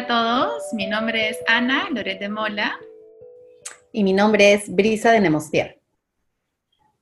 [0.00, 2.80] Hola a todos, mi nombre es Ana Loret de Mola.
[3.92, 5.78] Y mi nombre es Brisa de Nemostier.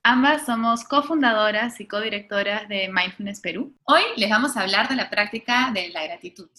[0.03, 3.73] Ambas somos cofundadoras y codirectoras de Mindfulness Perú.
[3.85, 6.51] Hoy les vamos a hablar de la práctica de la gratitud.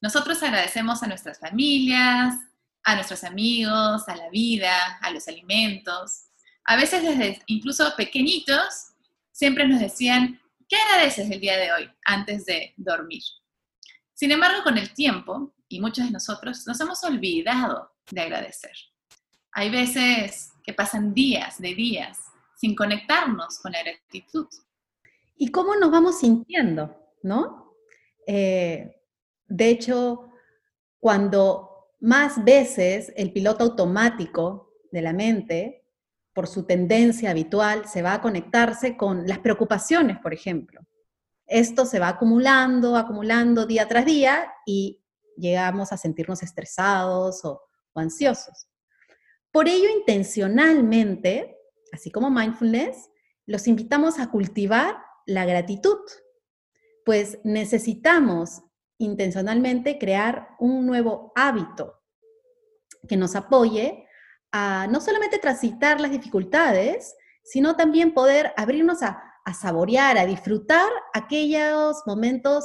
[0.00, 2.36] Nosotros agradecemos a nuestras familias,
[2.84, 6.26] a nuestros amigos, a la vida, a los alimentos.
[6.64, 8.92] A veces desde incluso pequeñitos
[9.32, 13.22] siempre nos decían, ¿qué agradeces el día de hoy antes de dormir?
[14.14, 18.72] Sin embargo, con el tiempo, y muchos de nosotros nos hemos olvidado de agradecer.
[19.52, 22.18] Hay veces que pasan días de días
[22.56, 24.46] sin conectarnos con la gratitud.
[25.36, 26.96] ¿Y cómo nos vamos sintiendo?
[27.22, 27.74] ¿No?
[28.26, 29.00] Eh,
[29.46, 30.30] de hecho,
[31.00, 35.84] cuando más veces el piloto automático de la mente,
[36.32, 40.80] por su tendencia habitual, se va a conectarse con las preocupaciones, por ejemplo.
[41.46, 45.02] Esto se va acumulando, acumulando día tras día y
[45.36, 47.60] llegamos a sentirnos estresados o,
[47.96, 48.66] ansiosos.
[49.52, 51.56] Por ello, intencionalmente,
[51.92, 53.08] así como mindfulness,
[53.46, 55.98] los invitamos a cultivar la gratitud,
[57.04, 58.62] pues necesitamos
[58.98, 62.00] intencionalmente crear un nuevo hábito
[63.06, 64.08] que nos apoye
[64.50, 72.02] a no solamente transitar las dificultades, sino también poder abrirnos a, saborear, a disfrutar aquellos
[72.06, 72.64] momentos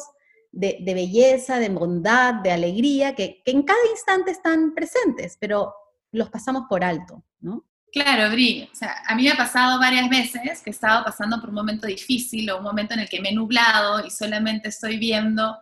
[0.51, 5.73] de, belleza, de bondad, de alegría, que, en cada instante están presentes, pero
[6.11, 7.65] los pasamos por alto, ¿no?
[7.91, 8.69] Claro, Bri.
[8.71, 11.87] O sea, a mí me ha pasado varias veces que he pasando por un momento
[11.87, 15.57] difícil o un momento en el que me he nublado y solamente estoy viendo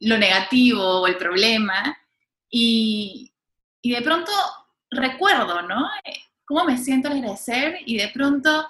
[0.00, 1.96] lo negativo o el problema
[2.50, 3.32] y,
[3.82, 4.32] y de pronto
[4.90, 5.88] recuerdo, ¿no?
[6.46, 8.66] Cómo me siento al agradecer y de pronto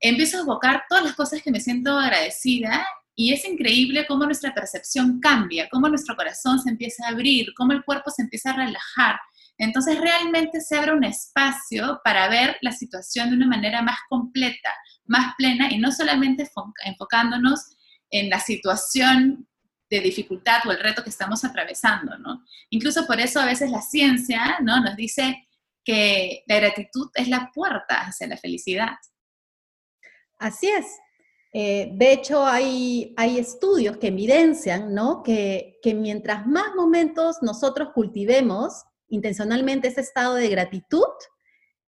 [0.00, 4.52] empiezo a evocar todas las cosas que me siento agradecida y es increíble cómo nuestra
[4.52, 8.56] percepción cambia, cómo nuestro corazón se empieza a abrir, cómo el cuerpo se empieza a
[8.56, 9.16] relajar
[9.58, 14.70] entonces realmente se abre un espacio para ver la situación de una manera más completa,
[15.04, 16.50] más plena y no solamente
[16.84, 17.76] enfocándonos
[18.10, 19.48] en la situación
[19.90, 22.44] de dificultad o el reto que estamos atravesando, ¿no?
[22.70, 24.80] Incluso por eso a veces la ciencia, ¿no?
[24.80, 25.46] Nos dice
[25.84, 28.96] que la gratitud es la puerta hacia la felicidad.
[30.44, 31.00] Así es.
[31.54, 35.22] Eh, de hecho, hay, estudios que evidencian ¿no?
[35.22, 41.08] que, que mientras más momentos nosotros cultivemos intencionalmente ese estado de gratitud,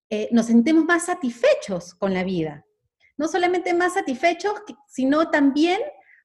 [0.08, 2.64] eh, nos sentimos más satisfechos con la vida.
[3.18, 4.54] No solamente más satisfechos,
[4.88, 5.80] sino también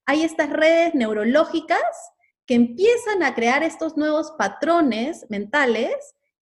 [0.06, 1.82] hay estas redes neurológicas
[2.46, 5.94] que empiezan a crear estos nuevos patrones mentales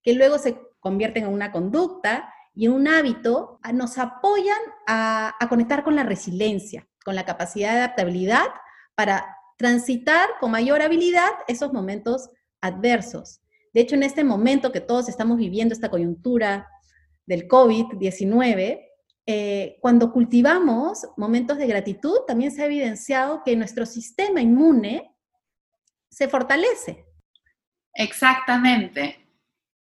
[0.05, 5.85] que luego se convierten en una conducta y un hábito, nos apoyan a, a conectar
[5.85, 8.47] con la resiliencia, con la capacidad de adaptabilidad
[8.95, 12.31] para transitar con mayor habilidad esos momentos
[12.61, 13.41] adversos.
[13.73, 16.69] De hecho, en este momento que todos estamos viviendo esta coyuntura
[17.27, 18.81] del COVID-19,
[19.27, 25.15] eh, cuando cultivamos momentos de gratitud, también se ha evidenciado que nuestro sistema inmune
[26.11, 27.05] se fortalece.
[27.95, 29.30] Exactamente.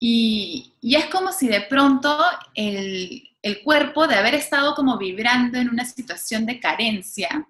[0.00, 2.18] Y, es como si de pronto
[2.54, 7.48] el, el cuerpo, de haber estado como vibrando en una situación de carencia,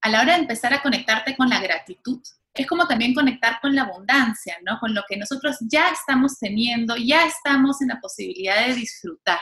[0.00, 2.20] a la hora de empezar a conectarte con la gratitud,
[2.54, 4.78] es como también conectar con la abundancia, ¿no?
[4.80, 9.40] Con lo que nosotros ya estamos teniendo, ya estamos en la posibilidad de disfrutar.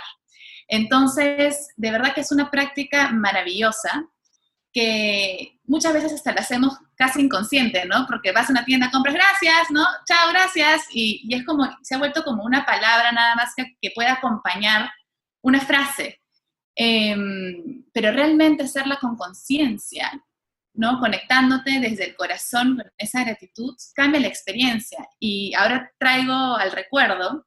[0.66, 4.08] Entonces, de verdad que es una práctica maravillosa
[4.74, 8.06] que muchas veces hasta la hacemos casi inconsciente, ¿no?
[8.06, 9.86] Porque vas a una tienda, compras gracias, ¿no?
[10.06, 10.82] Chao, gracias.
[10.92, 14.90] Y, es como, se ha vuelto como una palabra nada más que, que puede acompañar
[15.42, 16.20] una frase.
[16.76, 20.10] Em, pero realmente hacerla con conciencia
[20.74, 20.98] ¿no?
[20.98, 25.08] Conectándote desde el corazón con esa gratitud, cambia la experiencia.
[25.20, 27.46] Y ahora traigo al recuerdo,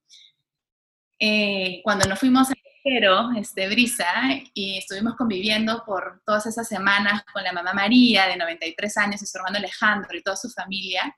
[1.20, 2.54] eh, cuando nos fuimos a
[2.88, 4.06] Viajero, este, Brisa,
[4.54, 9.26] y estuvimos conviviendo por todas esas semanas con la mamá María, de 93 años, y
[9.26, 11.16] su hermano Alejandro y toda su familia,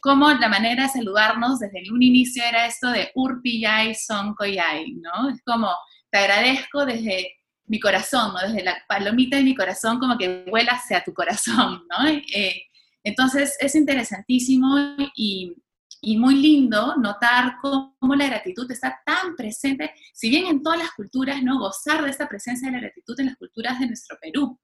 [0.00, 5.30] como la manera de saludarnos desde un inicio era esto de Urpiyay, Sonkoyay, ¿no?
[5.30, 5.70] Es como,
[6.10, 7.36] te agradezco desde
[7.66, 8.40] mi corazón, ¿no?
[8.40, 12.08] Desde la palomita de mi corazón como que vuela hacia tu corazón, ¿no?
[12.34, 12.62] Eh,
[13.04, 15.54] entonces es interesantísimo y,
[16.02, 20.90] y, muy lindo notar cómo la gratitud está tan presente, si bien en todas las
[20.92, 21.58] culturas, ¿no?
[21.58, 24.58] Gozar de esta presencia de la gratitud en las culturas de nuestro Perú.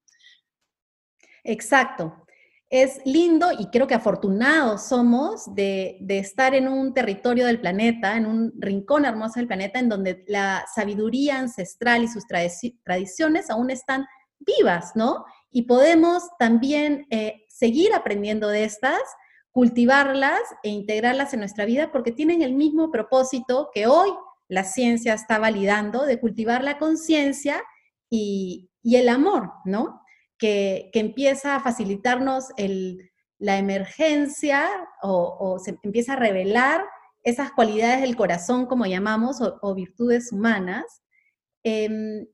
[1.45, 2.27] Exacto
[2.71, 8.27] es lindo y creo que afortunados somos de, estar en un territorio del planeta, en
[8.27, 14.07] un rincón hermoso del planeta, en donde la sabiduría ancestral y sus tradiciones aún están
[14.39, 15.25] vivas, ¿no?
[15.51, 19.01] Y podemos también eh, seguir aprendiendo de estas,
[19.59, 24.09] cultivarlas e integrarlas en nuestra vida porque tienen el mismo propósito que hoy
[24.47, 27.65] la ciencia está validando de cultivar la conciencia
[28.09, 30.01] y, el amor, ¿no?
[30.39, 32.51] Que, empieza a facilitarnos
[33.41, 34.65] la emergencia
[35.03, 36.85] o, se empieza a revelar
[37.25, 40.85] esas cualidades del corazón, como llamamos, o, virtudes humanas.
[41.65, 42.29] Em,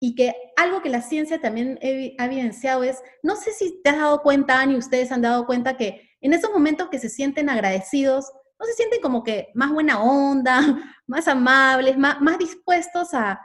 [0.00, 1.78] y que algo que la ciencia también
[2.18, 5.76] ha evidenciado es, no sé si te has dado cuenta, Ani, ustedes han dado cuenta
[5.76, 10.02] que en esos momentos que se sienten agradecidos, no se sienten como que más buena
[10.02, 10.60] onda,
[11.06, 13.40] más amables, más, dispuestos a,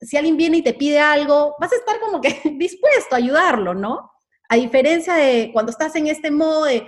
[0.00, 3.74] si alguien viene y te pide algo, vas a estar como que dispuesto a ayudarlo,
[3.74, 4.10] ¿no?
[4.48, 6.86] A diferencia de cuando estás en este modo de,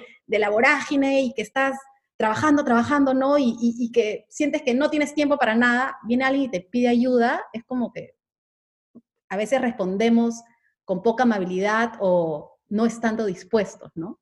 [0.51, 1.77] vorágine y que estás
[2.17, 3.37] trabajando, trabajando, ¿no?
[3.37, 6.89] Y, y, que sientes que no tienes tiempo para nada, viene alguien y te pide
[6.89, 8.15] ayuda, es como que
[9.29, 10.43] a veces respondemos
[10.85, 14.22] con poca amabilidad o no estando dispuestos, ¿no?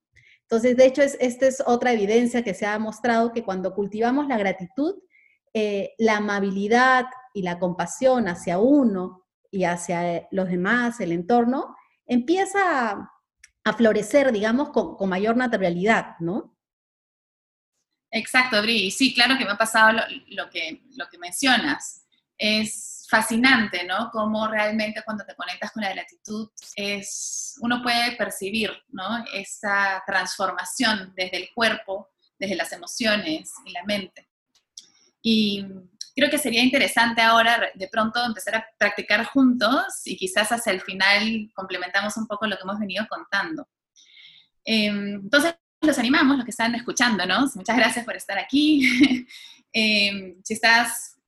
[0.50, 4.26] Entonces, de hecho, es, esta es otra evidencia que se ha mostrado que cuando cultivamos
[4.26, 4.96] la gratitud,
[5.54, 12.90] eh, la amabilidad y la compasión hacia uno y hacia los demás, el entorno, empieza
[13.64, 16.58] a, florecer, digamos, con, mayor naturalidad, ¿no?
[18.10, 18.90] Exacto, Bri.
[18.90, 22.08] Sí, claro que me ha pasado lo, que, lo que mencionas.
[22.36, 24.08] Es fascinante, ¿no?
[24.12, 29.24] Cómo realmente cuando te conectas con la gratitud es, uno puede percibir, ¿no?
[29.34, 34.28] Esa transformación desde el cuerpo, desde las emociones y la mente.
[35.22, 35.66] Y
[36.14, 40.80] creo que sería interesante ahora de pronto empezar a practicar juntos y quizás hacia el
[40.80, 43.68] final complementamos un poco lo que hemos venido contando.
[44.64, 47.56] Em, entonces, los animamos, los que están escuchándonos.
[47.56, 49.26] Muchas gracias por estar aquí.
[49.72, 51.19] Em, si estás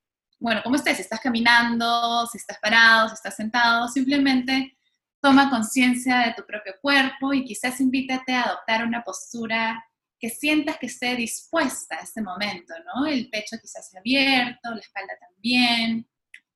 [0.42, 0.96] bueno, ¿cómo estés?
[0.96, 4.76] Si estás caminando, si estás parado, si estás sentado, simplemente
[5.20, 9.86] toma conciencia de tu propio cuerpo y quizás invítate a adoptar una postura
[10.18, 13.06] que sientas que esté dispuesta a este momento, ¿no?
[13.06, 16.08] El pecho quizás abierto, la espalda también,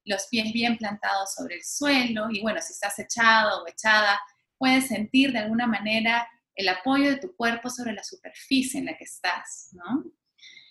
[0.05, 4.21] los pies bien plantados sobre el suelo y bueno, si estás echado o echada,
[4.59, 8.97] puedes sentir de alguna manera el apoyo de tu cuerpo sobre la superficie en la
[8.97, 10.05] que estás, ¿no?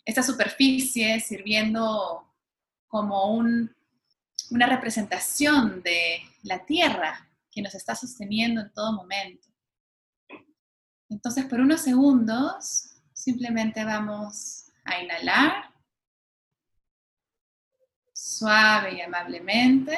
[0.04, 2.35] Esta superficie sirviendo
[2.88, 9.48] como una representación de la tierra que nos está sosteniendo en todo momento.
[11.10, 15.74] Entonces, por unos segundos, simplemente vamos a inhalar
[18.14, 19.98] suave y amablemente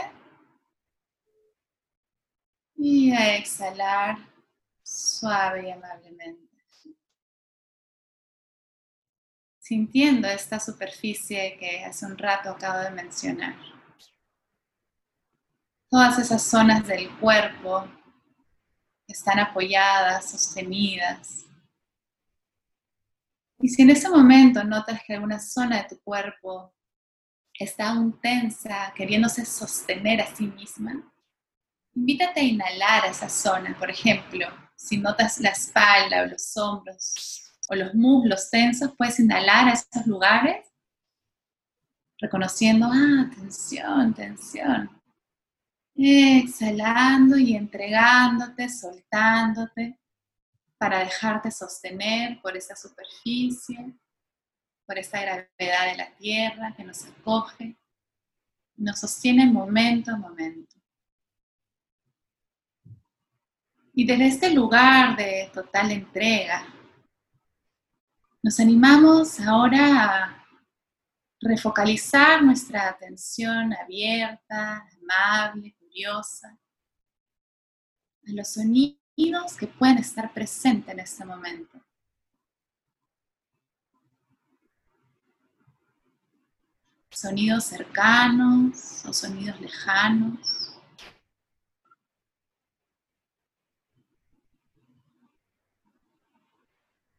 [2.76, 4.18] y a exhalar
[4.84, 6.57] suave y amablemente.
[9.68, 13.54] Sintiendo esta superficie que hace un rato acabo de mencionar.
[15.90, 17.86] Todas esas zonas del cuerpo
[19.06, 21.46] están apoyadas, sostenidas.
[23.60, 26.74] Y si en ese momento notas que alguna zona de tu cuerpo
[27.54, 31.12] está aún tensa, queriéndose sostener a sí misma,
[31.94, 33.78] invítate a inhalar a esa zona.
[33.78, 34.48] Por ejemplo,
[34.78, 40.06] si notas la espalda o los hombros o los muslos tensos, puedes inhalar a esos
[40.06, 40.68] lugares,
[42.20, 44.90] reconociendo, ah, tensión, tensión.
[45.96, 50.00] Exhalando y entregándote, soltándote
[50.78, 53.94] para dejarte sostener por esa superficie,
[54.86, 57.78] por esa gravedad de la tierra que nos acoge,
[58.76, 60.76] nos sostiene momento a momento.
[63.94, 66.77] Y desde este lugar de total entrega,
[68.44, 70.48] nos animamos ahora a
[71.42, 76.58] refocalizar nuestra atención abierta, amable, curiosa,
[78.28, 81.80] a los sonidos que pueden estar presentes en este momento.
[87.10, 90.67] Sonidos cercanos o sonidos lejanos.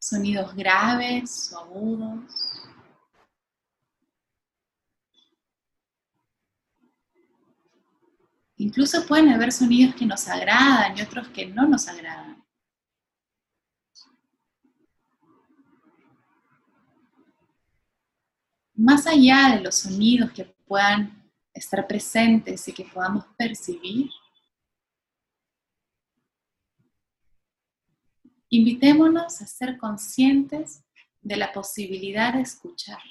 [0.09, 2.59] Sonidos graves o agudos.
[8.57, 12.45] Incluso pueden haber sonidos que nos agradan y otros que no nos agradan.
[18.75, 24.11] Más allá de los sonidos que puedan estar presentes y que podamos percibir,
[28.51, 30.83] Invitémonos a ser conscientes
[31.21, 33.03] de la posibilidad de escuchar.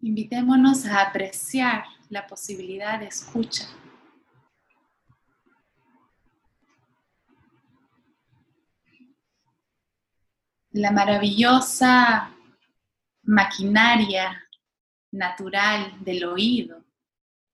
[0.00, 3.66] Invitémonos a apreciar la posibilidad de escucha.
[10.70, 12.34] La maravillosa
[13.22, 14.47] maquinaria
[15.10, 16.84] natural del oído,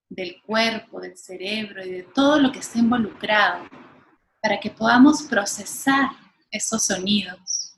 [0.09, 3.67] del cuerpo, del cerebro y de todo lo que está involucrado
[4.41, 6.09] para que podamos procesar
[6.51, 7.77] esos sonidos.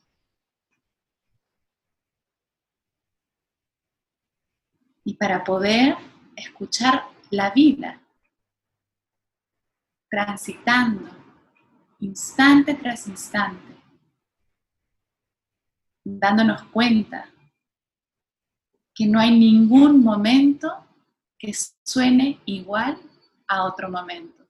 [5.03, 5.95] Y para poder
[6.35, 8.01] escuchar la vida
[10.09, 11.09] transitando
[11.99, 13.75] instante tras instante,
[16.03, 17.29] dándonos cuenta
[18.97, 20.83] que no hay ningún momento
[21.37, 22.99] que suene igual
[23.47, 24.43] a otro momento.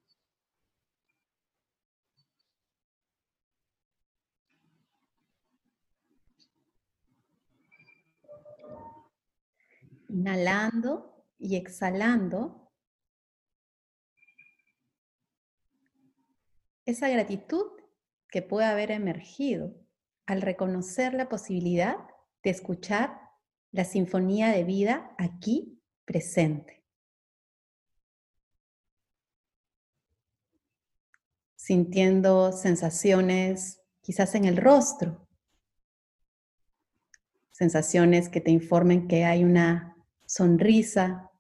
[10.08, 12.72] Inhalando y exhalando.
[16.86, 17.66] Esa gratitud
[18.30, 19.75] que puede haber emergido
[20.25, 21.98] al reconocer la posibilidad
[22.44, 23.26] de escuchar
[23.71, 26.83] la sinfonía de vida aquí presente.
[31.55, 35.27] Sintiendo sensaciones quizás en el rostro,
[37.51, 39.95] sensaciones que te informen que hay una
[40.25, 41.31] sonrisa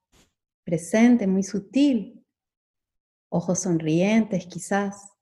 [0.63, 2.25] presente, muy sutil,
[3.29, 5.13] ojos sonrientes quizás.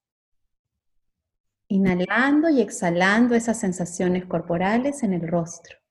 [1.67, 5.84] Inhalando y exhalando esas sensaciones corporales en el rostro.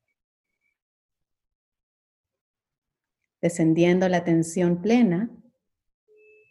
[3.44, 5.28] Descendiendo la tensión plena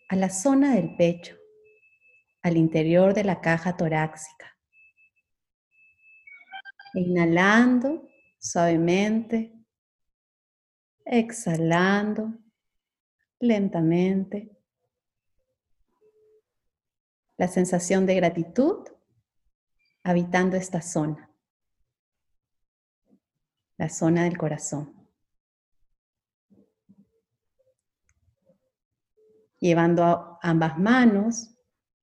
[0.09, 1.35] a la zona del pecho,
[2.43, 4.55] al interior de la caja torácica.
[6.93, 8.07] Inhalando
[8.37, 9.55] suavemente,
[11.03, 12.37] exhalando
[13.39, 14.55] lentamente.
[17.37, 18.87] La sensación de gratitud
[20.03, 21.31] habitando esta zona,
[23.77, 25.02] la zona del corazón.
[29.67, 31.55] Llevando ambas manos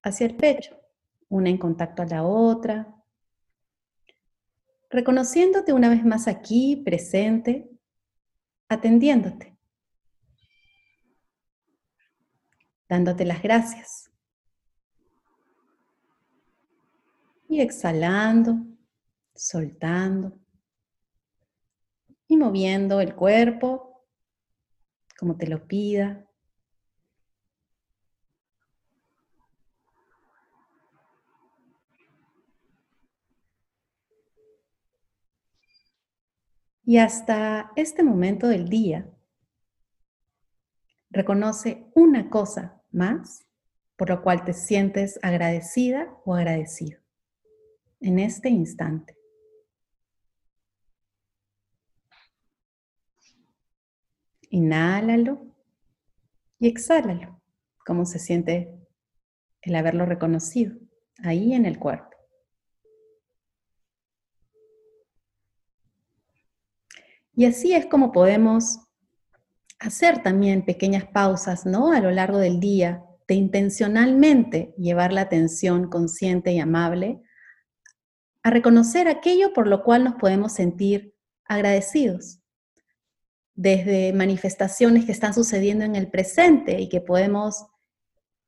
[0.03, 0.81] hacia el pecho,
[1.29, 2.97] una en contacto a la otra,
[4.89, 7.71] reconociéndote una vez más aquí, presente,
[8.67, 9.59] atendiéndote,
[12.89, 14.11] dándote las gracias.
[17.47, 18.57] Y exhalando,
[19.35, 20.41] soltando
[22.27, 24.07] y moviendo el cuerpo
[25.19, 26.27] como te lo pida.
[36.85, 39.09] Y hasta este momento del día,
[41.11, 43.47] reconoce una cosa más
[44.01, 46.99] por lo cual te sientes agradecida o agradecido
[48.01, 49.15] en este instante.
[54.49, 55.55] Inhálalo
[56.59, 57.43] y exhálalo,
[57.85, 58.75] cómo se siente
[59.61, 60.79] el haberlo reconocido
[61.23, 62.10] ahí en el cuerpo.
[67.35, 68.81] Y así es como podemos
[69.79, 71.93] hacer también pequeñas pausas, ¿no?
[71.93, 77.23] A lo largo del día, de intencionalmente llevar la atención consciente y amable
[78.43, 82.41] a reconocer aquello por lo cual nos podemos sentir agradecidos.
[83.55, 87.67] Desde manifestaciones que están sucediendo en el presente y que podemos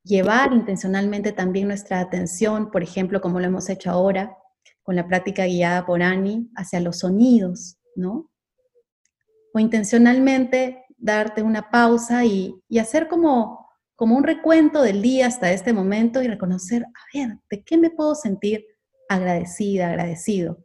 [0.03, 4.37] llevar intencionalmente también nuestra atención, por ejemplo, como lo hemos hecho ahora
[4.83, 8.32] con la práctica guiada por Ani, hacia los sonidos, ¿no?
[9.53, 15.73] O intencionalmente darte una pausa y, hacer como, como un recuento del día hasta este
[15.73, 18.65] momento y reconocer, a ver, ¿de qué me puedo sentir
[19.09, 20.65] agradecida, agradecido?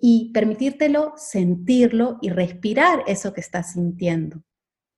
[0.00, 4.42] Y permitírtelo sentirlo y respirar eso que estás sintiendo.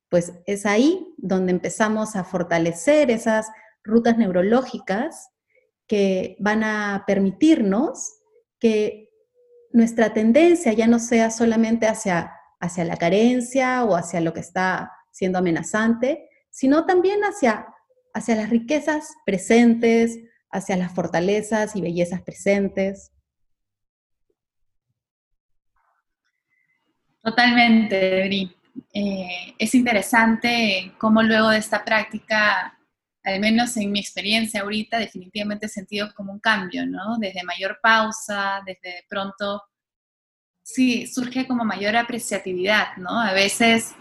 [0.09, 3.47] Pues es ahí donde empezamos a fortalecer esas
[3.83, 5.29] rutas neurológicas
[5.87, 8.19] que van a permitirnos
[8.59, 9.04] que
[9.75, 14.89] nuestra tendencia ya no sea solamente hacia, hacia la carencia o hacia lo que está
[15.11, 17.67] siendo amenazante, sino también hacia,
[18.13, 20.17] hacia las riquezas presentes,
[20.49, 23.11] hacia las fortalezas y bellezas presentes.
[27.21, 28.27] Totalmente.
[28.93, 32.74] Eh, es interesante cómo luego de esta práctica,
[33.25, 37.17] al menos en mi experiencia ahorita, definitivamente he sentido como un cambio, ¿no?
[37.17, 39.63] Desde mayor pausa, desde pronto
[40.65, 43.19] sí, surge como mayor apreciatividad, ¿no?
[43.19, 43.93] A veces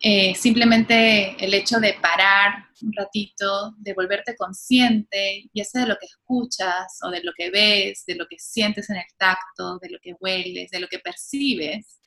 [0.00, 5.96] eh, simplemente el hecho de parar un ratito, de volverte consciente, ya sea de lo
[5.98, 9.90] que escuchas o de lo que ves, de lo que sientes en el tacto, de
[9.90, 12.00] lo que hueles, de lo que percibes,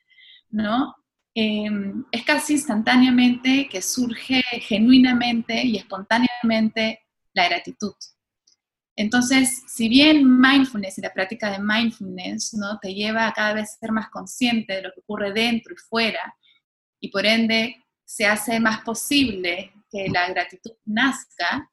[0.50, 0.94] ¿no?
[1.38, 7.00] Em, es casi instantáneamente que surge genuinamente y espontáneamente
[7.34, 7.92] la gratitud.
[8.96, 12.78] Entonces, si bien mindfulness y la práctica de mindfulness ¿no?
[12.80, 16.34] te lleva a cada vez ser más consciente de lo que ocurre dentro y fuera,
[17.00, 21.70] y por ende se hace más posible que la gratitud nazca,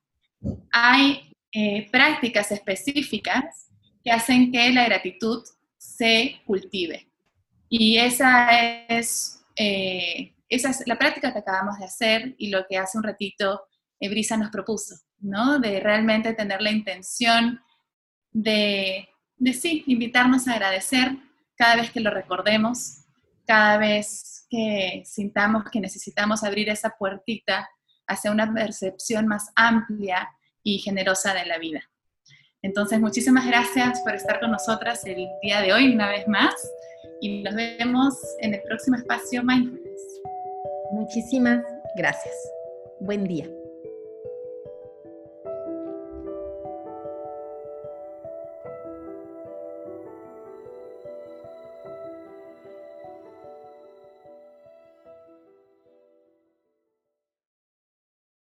[0.73, 3.69] hay eh, prácticas específicas
[4.03, 5.41] que hacen que la gratitud
[5.77, 7.07] se cultive.
[7.69, 12.77] Y esa es, eh, esa es la práctica que acabamos de hacer y lo que
[12.77, 13.63] hace un ratito
[13.99, 15.59] eh, Brisa nos propuso, ¿no?
[15.59, 17.59] De realmente tener la intención
[18.31, 21.17] de, de sí, invitarnos a agradecer
[21.55, 23.05] cada vez que lo recordemos,
[23.45, 27.69] cada vez que sintamos que necesitamos abrir esa puertita
[28.07, 30.29] hacia una percepción más amplia
[30.61, 31.81] y generosa de la vida.
[32.61, 36.53] Entonces, muchísimas gracias por estar con nosotras el día de hoy una vez más
[37.23, 40.21] y nos vemos en el próximo espacio Mindfulness.
[40.91, 41.63] Muchísimas
[41.95, 42.35] gracias.
[42.99, 43.47] Buen día.